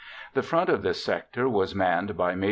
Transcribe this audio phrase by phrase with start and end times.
[0.33, 2.39] The front in this sector was manned by Maj.